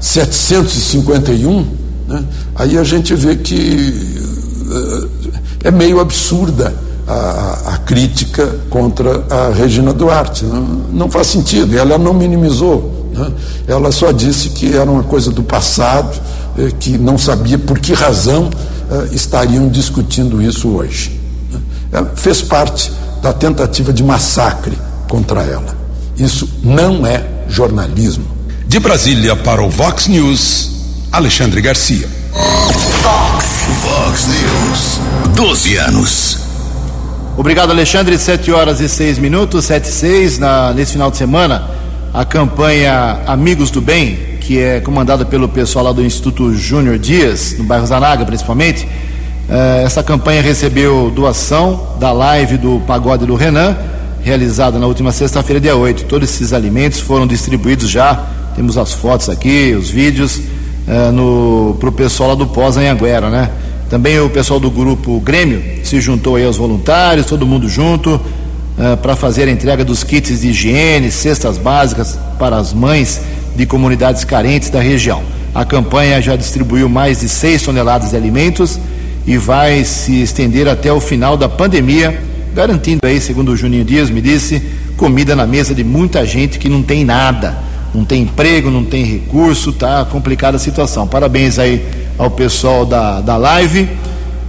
[0.00, 1.66] 751,
[2.08, 2.24] né,
[2.56, 4.18] aí a gente vê que
[4.66, 5.30] uh,
[5.62, 6.74] é meio absurda
[7.06, 10.44] a, a, crítica contra a Regina Duarte.
[10.44, 13.10] Não, não faz sentido, ela não minimizou.
[13.12, 13.30] Né?
[13.68, 16.18] Ela só disse que era uma coisa do passado,
[16.56, 21.19] eh, que não sabia por que razão uh, estariam discutindo isso hoje.
[21.92, 24.76] Ela fez parte da tentativa de massacre
[25.08, 25.76] contra ela.
[26.16, 28.24] Isso não é jornalismo.
[28.66, 30.70] De Brasília para o Vox News,
[31.10, 32.08] Alexandre Garcia.
[32.32, 33.44] Vox,
[33.82, 35.34] Vox News.
[35.34, 36.38] 12 anos.
[37.36, 38.18] Obrigado, Alexandre.
[38.18, 40.38] 7 horas e 6 minutos, 7 e 6.
[40.38, 41.68] Na, nesse final de semana,
[42.12, 47.56] a campanha Amigos do Bem, que é comandada pelo pessoal lá do Instituto Júnior Dias,
[47.58, 48.86] no bairro Zanaga, principalmente
[49.84, 53.76] essa campanha recebeu doação da live do Pagode do Renan,
[54.22, 56.04] realizada na última sexta-feira, dia 8.
[56.04, 60.40] Todos esses alimentos foram distribuídos já, temos as fotos aqui, os vídeos,
[61.80, 63.50] para o pessoal lá do Pós Anhanguera, né?
[63.88, 68.20] Também o pessoal do grupo Grêmio se juntou aí aos voluntários, todo mundo junto,
[68.78, 73.20] eh, para fazer a entrega dos kits de higiene, cestas básicas para as mães
[73.56, 75.22] de comunidades carentes da região.
[75.52, 78.78] A campanha já distribuiu mais de 6 toneladas de alimentos
[79.26, 82.20] e vai se estender até o final da pandemia,
[82.54, 84.62] garantindo aí, segundo o Juninho Dias me disse,
[84.96, 87.56] comida na mesa de muita gente que não tem nada,
[87.94, 91.06] não tem emprego, não tem recurso, tá complicada a situação.
[91.06, 91.84] Parabéns aí
[92.18, 93.88] ao pessoal da, da live,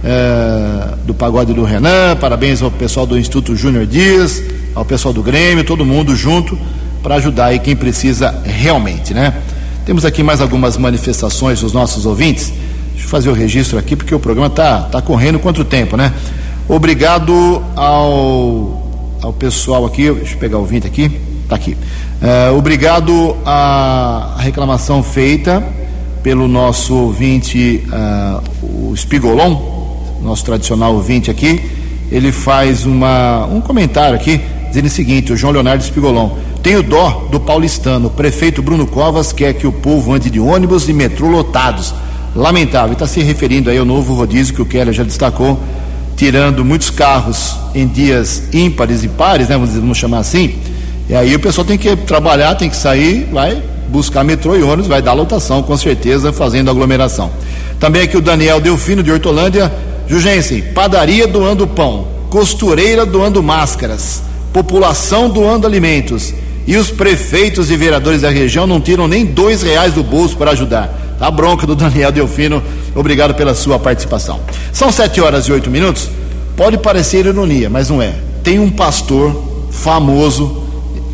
[0.04, 4.42] é, do Pagode do Renan, parabéns ao pessoal do Instituto Júnior Dias,
[4.74, 6.58] ao pessoal do Grêmio, todo mundo junto
[7.02, 9.34] para ajudar aí quem precisa realmente, né?
[9.84, 12.52] Temos aqui mais algumas manifestações dos nossos ouvintes.
[12.92, 16.12] Deixa eu fazer o registro aqui, porque o programa está tá correndo quanto tempo, né?
[16.68, 21.10] Obrigado ao, ao pessoal aqui, deixa eu pegar o vinte aqui,
[21.42, 21.72] está aqui.
[21.72, 25.62] Uh, obrigado à reclamação feita
[26.22, 29.56] pelo nosso ouvinte, uh, o Spigolon,
[30.22, 31.60] nosso tradicional ouvinte aqui,
[32.10, 36.30] ele faz uma, um comentário aqui, dizendo o seguinte: o João Leonardo Espigolon.
[36.62, 38.06] Tenho dó do paulistano.
[38.06, 41.92] O prefeito Bruno Covas quer que o povo ande de ônibus e metrô lotados.
[42.34, 42.94] Lamentável.
[42.94, 45.60] Está se referindo aí ao novo rodízio que o Keller já destacou,
[46.16, 49.56] tirando muitos carros em dias ímpares e pares, né?
[49.56, 50.54] Vamos, chamar assim.
[51.08, 54.86] E aí o pessoal tem que trabalhar, tem que sair, vai buscar metrô e ônibus,
[54.86, 57.30] vai dar lotação, com certeza, fazendo aglomeração.
[57.78, 59.70] Também aqui o Daniel Delfino de Hortolândia.
[60.06, 64.22] Jugensen, padaria doando pão, costureira doando máscaras,
[64.52, 66.34] população doando alimentos.
[66.66, 70.52] E os prefeitos e vereadores da região não tiram nem dois reais do bolso para
[70.52, 71.11] ajudar.
[71.18, 72.62] Tá bronca do Daniel Delfino.
[72.94, 74.40] Obrigado pela sua participação.
[74.72, 76.08] São sete horas e oito minutos.
[76.56, 78.14] Pode parecer ironia, mas não é.
[78.42, 80.62] Tem um pastor famoso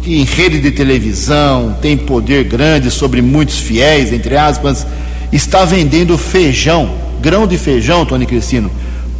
[0.03, 4.87] que em rede de televisão tem poder grande sobre muitos fiéis, entre aspas,
[5.33, 6.91] está vendendo feijão,
[7.21, 8.71] grão de feijão, Tony Cristino,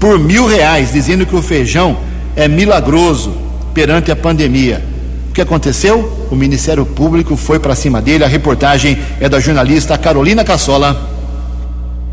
[0.01, 1.99] por mil reais, dizendo que o feijão
[2.35, 3.33] é milagroso
[3.75, 4.83] perante a pandemia.
[5.39, 6.27] O que aconteceu?
[6.33, 8.25] O Ministério Público foi para cima dele.
[8.25, 11.09] A reportagem é da jornalista Carolina Cassola.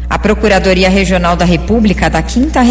[0.07, 2.61] A Procuradoria Regional da República da Quinta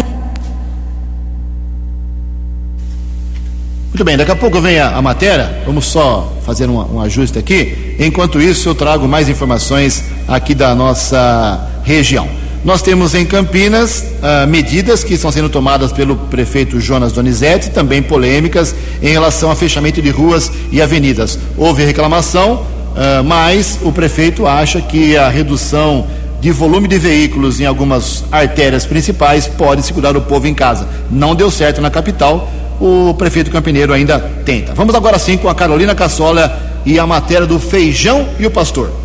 [3.89, 7.37] Muito bem, daqui a pouco vem a, a matéria, vamos só fazer um, um, ajuste
[7.37, 7.97] aqui.
[7.99, 12.29] Enquanto isso, eu trago mais informações aqui da nossa região.
[12.65, 18.01] Nós temos em Campinas uh, medidas que estão sendo tomadas pelo prefeito Jonas Donizete, também
[18.01, 21.37] polêmicas, em relação a fechamento de ruas e avenidas.
[21.55, 26.07] Houve reclamação, uh, mas o prefeito acha que a redução
[26.41, 30.87] de volume de veículos em algumas artérias principais pode segurar o povo em casa.
[31.11, 32.51] Não deu certo na capital
[32.81, 34.73] o prefeito Campineiro ainda tenta.
[34.73, 39.04] Vamos agora sim com a Carolina Cassola e a matéria do feijão e o pastor.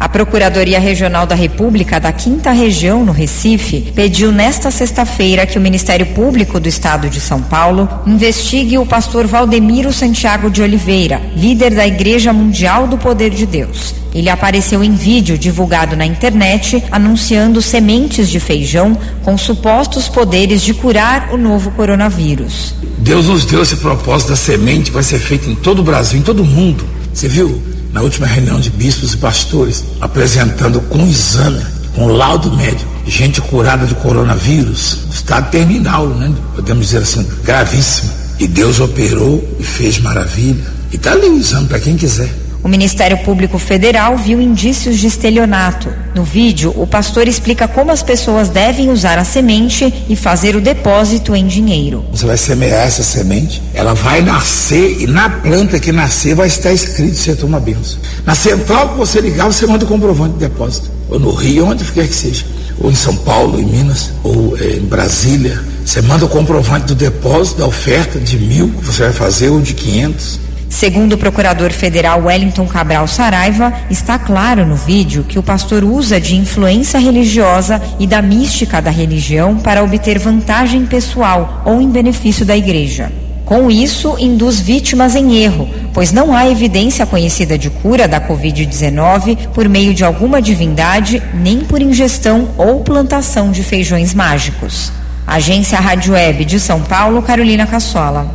[0.00, 5.60] A Procuradoria Regional da República da Quinta Região, no Recife, pediu nesta sexta-feira que o
[5.60, 11.74] Ministério Público do Estado de São Paulo investigue o pastor Valdemiro Santiago de Oliveira, líder
[11.74, 13.94] da Igreja Mundial do Poder de Deus.
[14.14, 20.72] Ele apareceu em vídeo divulgado na internet anunciando sementes de feijão com supostos poderes de
[20.72, 22.74] curar o novo coronavírus.
[22.96, 26.22] Deus nos deu esse propósito da semente, vai ser feito em todo o Brasil, em
[26.22, 26.86] todo o mundo.
[27.12, 27.69] Você viu?
[27.92, 31.64] Na última reunião de bispos e pastores, apresentando com exame,
[31.94, 36.32] com laudo médico, gente curada de coronavírus, estado terminal, né?
[36.54, 38.10] podemos dizer assim, gravíssimo.
[38.38, 40.64] E Deus operou e fez maravilha.
[40.90, 42.32] E está ali o exame para quem quiser.
[42.62, 45.88] O Ministério Público Federal viu indícios de estelionato.
[46.14, 50.60] No vídeo, o pastor explica como as pessoas devem usar a semente e fazer o
[50.60, 52.04] depósito em dinheiro.
[52.12, 56.70] Você vai semear essa semente, ela vai nascer e na planta que nascer vai estar
[56.72, 57.98] escrito você toma benção.
[58.26, 60.90] Na central que você ligar, você manda o comprovante de depósito.
[61.08, 62.44] Ou no Rio, onde quer que seja.
[62.78, 65.58] Ou em São Paulo, em Minas, ou é, em Brasília.
[65.84, 69.60] Você manda o comprovante do depósito, da oferta de mil que você vai fazer ou
[69.60, 70.38] de quinhentos.
[70.70, 76.20] Segundo o procurador federal Wellington Cabral Saraiva, está claro no vídeo que o pastor usa
[76.20, 82.46] de influência religiosa e da mística da religião para obter vantagem pessoal ou em benefício
[82.46, 83.10] da igreja.
[83.44, 89.48] Com isso, induz vítimas em erro, pois não há evidência conhecida de cura da Covid-19
[89.48, 94.92] por meio de alguma divindade, nem por ingestão ou plantação de feijões mágicos.
[95.26, 98.32] Agência Rádio Web de São Paulo, Carolina Cassola.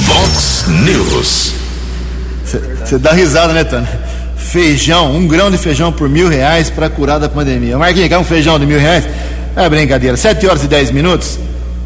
[0.00, 1.67] Vox News.
[2.48, 3.88] Você dá risada, né, Tânia?
[4.36, 7.76] Feijão, um grão de feijão por mil reais para curar da pandemia.
[7.76, 9.04] Marquinhos, quer um feijão de mil reais?
[9.54, 10.16] É brincadeira.
[10.16, 11.38] Sete horas e dez minutos?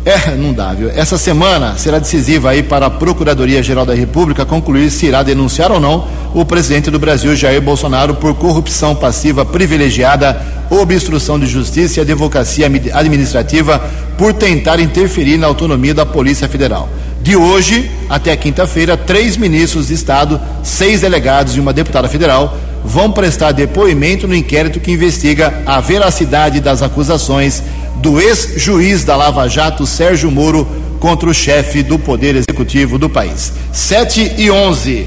[0.04, 0.90] É, não dá, viu?
[0.90, 5.78] Essa semana será decisiva aí para a Procuradoria-Geral da República concluir se irá denunciar ou
[5.78, 12.02] não o presidente do Brasil, Jair Bolsonaro, por corrupção passiva privilegiada, obstrução de justiça e
[12.02, 13.78] advocacia administrativa
[14.18, 16.88] por tentar interferir na autonomia da Polícia Federal.
[17.22, 23.12] De hoje até quinta-feira, três ministros de Estado, seis delegados e uma deputada federal vão
[23.12, 27.62] prestar depoimento no inquérito que investiga a veracidade das acusações
[27.98, 30.66] do ex-juiz da Lava Jato, Sérgio Moro,
[30.98, 33.52] contra o chefe do Poder Executivo do país.
[33.72, 35.06] 7 e 11.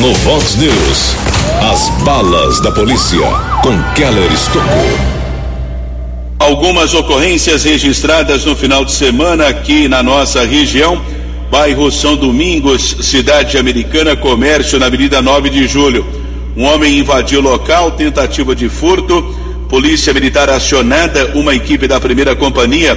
[0.00, 1.16] No Vox News,
[1.72, 3.18] as balas da polícia
[3.62, 5.17] com Keller Estocou.
[6.38, 11.02] Algumas ocorrências registradas no final de semana aqui na nossa região.
[11.50, 16.06] Bairro São Domingos, cidade americana, comércio na Avenida 9 de Julho.
[16.56, 19.20] Um homem invadiu o local, tentativa de furto.
[19.68, 22.94] Polícia Militar acionada, uma equipe da primeira companhia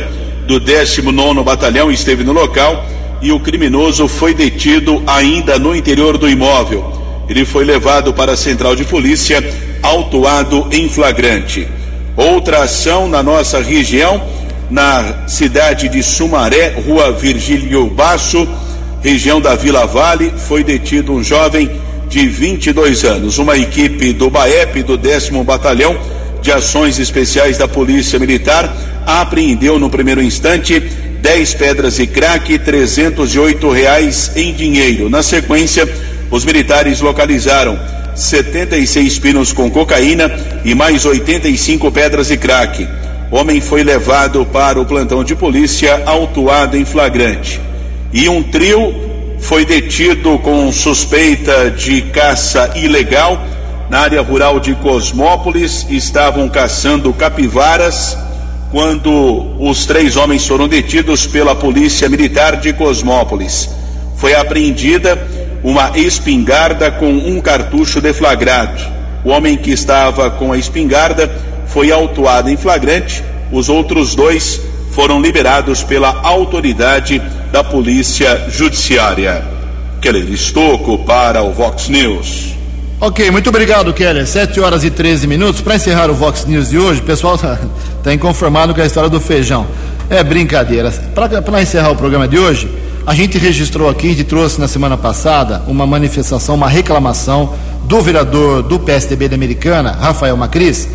[0.47, 2.85] do 19 Batalhão esteve no local
[3.21, 6.93] e o criminoso foi detido ainda no interior do imóvel.
[7.27, 9.43] Ele foi levado para a central de polícia,
[9.81, 11.67] autuado em flagrante.
[12.15, 14.21] Outra ação na nossa região,
[14.69, 18.47] na cidade de Sumaré, rua Virgílio Basso,
[19.01, 21.71] região da Vila Vale, foi detido um jovem
[22.09, 23.37] de 22 anos.
[23.37, 25.97] Uma equipe do BAEP, do 10 Batalhão
[26.41, 33.69] de Ações Especiais da Polícia Militar, apreendeu no primeiro instante 10 pedras e crack, 308
[33.69, 35.09] reais em dinheiro.
[35.09, 35.87] Na sequência,
[36.29, 37.79] os militares localizaram
[38.15, 40.31] 76 pinos com cocaína
[40.63, 42.87] e mais 85 pedras e crack.
[43.31, 47.61] Homem foi levado para o plantão de polícia, autuado em flagrante.
[48.11, 48.93] E um trio
[49.39, 53.41] foi detido com suspeita de caça ilegal
[53.89, 55.87] na área rural de Cosmópolis.
[55.89, 58.17] Estavam caçando capivaras
[58.69, 63.80] quando os três homens foram detidos pela Polícia Militar de Cosmópolis.
[64.21, 65.17] Foi apreendida
[65.63, 68.79] uma espingarda com um cartucho deflagrado.
[69.25, 71.29] O homem que estava com a espingarda
[71.65, 74.61] foi autuado em flagrante, os outros dois
[74.91, 77.19] foram liberados pela autoridade
[77.51, 79.43] da Polícia Judiciária.
[79.99, 82.53] Keller Estocco para o Vox News.
[82.99, 84.27] Ok, muito obrigado, Keller.
[84.27, 85.61] 7 horas e 13 minutos.
[85.61, 87.59] Para encerrar o Vox News de hoje, o pessoal está
[88.03, 89.65] tá inconformado com a história do feijão.
[90.11, 90.91] É brincadeira.
[91.15, 92.69] Para encerrar o programa de hoje,
[93.05, 98.01] a gente registrou aqui, a gente trouxe na semana passada uma manifestação, uma reclamação do
[98.01, 100.87] vereador do PSDB da Americana, Rafael Macris,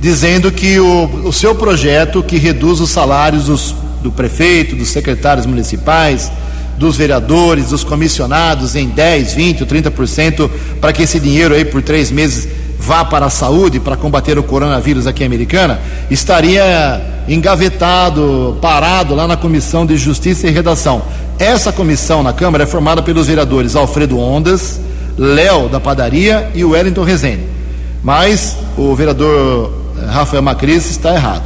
[0.00, 5.44] dizendo que o, o seu projeto que reduz os salários dos, do prefeito, dos secretários
[5.44, 6.32] municipais,
[6.78, 10.50] dos vereadores, dos comissionados em 10, 20 ou 30%
[10.80, 12.48] para que esse dinheiro aí por três meses
[12.80, 15.78] vá para a saúde para combater o coronavírus aqui em Americana,
[16.10, 21.02] estaria engavetado, parado lá na Comissão de Justiça e Redação.
[21.38, 24.80] Essa comissão na Câmara é formada pelos vereadores Alfredo Ondas,
[25.16, 27.44] Léo da Padaria e Wellington Rezende.
[28.02, 29.72] Mas o vereador
[30.08, 31.42] Rafael Macris está errado.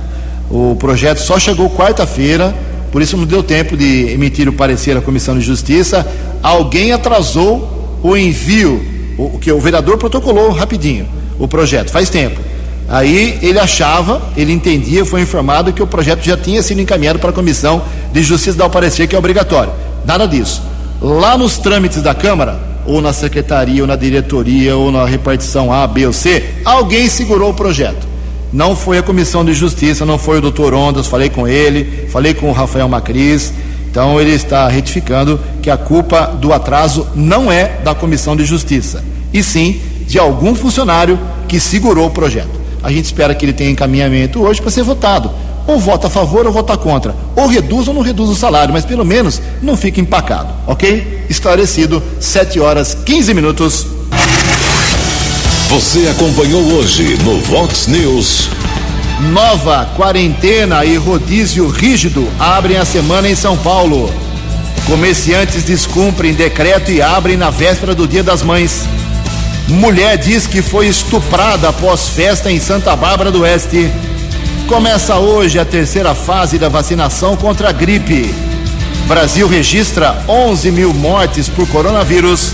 [0.49, 2.55] O projeto só chegou quarta-feira,
[2.93, 6.07] por isso não deu tempo de emitir o parecer à Comissão de Justiça.
[6.41, 8.81] Alguém atrasou o envio,
[9.19, 12.41] o que o vereador protocolou rapidinho o projeto, faz tempo.
[12.89, 17.31] Aí ele achava, ele entendia, foi informado que o projeto já tinha sido encaminhado para
[17.31, 17.83] a Comissão
[18.13, 19.73] de Justiça dar o parecer que é obrigatório.
[20.05, 20.63] Nada disso.
[21.01, 25.87] Lá nos trâmites da Câmara, ou na secretaria, ou na diretoria, ou na repartição A,
[25.87, 28.07] B ou C, alguém segurou o projeto.
[28.53, 32.35] Não foi a Comissão de Justiça, não foi o doutor Ondas, falei com ele, falei
[32.35, 33.53] com o Rafael Macris.
[33.91, 39.05] Então ele está retificando que a culpa do atraso não é da Comissão de Justiça,
[39.33, 42.61] e sim de algum funcionário que segurou o projeto.
[42.83, 45.31] A gente espera que ele tenha encaminhamento hoje para ser votado.
[45.67, 47.15] Ou vota a favor ou vota contra.
[47.35, 51.25] Ou reduz ou não reduz o salário, mas pelo menos não fica empacado, ok?
[51.31, 53.87] Esclarecido, 7 horas 15 minutos.
[55.71, 58.51] Você acompanhou hoje no Vox News.
[59.33, 64.13] Nova quarentena e rodízio rígido abrem a semana em São Paulo.
[64.87, 68.85] Comerciantes descumprem decreto e abrem na véspera do Dia das Mães.
[69.69, 73.91] Mulher diz que foi estuprada após festa em Santa Bárbara do Oeste.
[74.69, 78.35] Começa hoje a terceira fase da vacinação contra a gripe.
[79.07, 82.53] Brasil registra 11 mil mortes por coronavírus.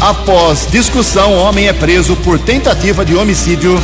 [0.00, 3.80] Após discussão, homem é preso por tentativa de homicídio.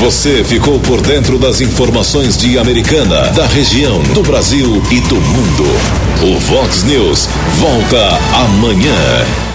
[0.00, 5.64] Você ficou por dentro das informações de Americana, da região, do Brasil e do mundo.
[6.22, 7.28] O Vox News
[7.58, 9.47] volta amanhã.